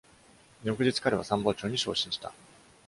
[0.63, 2.33] 翌日、彼は参謀長に昇進した。